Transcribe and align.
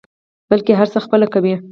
بلکې 0.49 0.71
هر 0.79 0.87
څه 0.93 0.99
خپله 1.05 1.27
کوي. 1.33 1.55